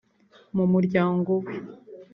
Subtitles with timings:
[0.55, 1.53] mu muryango we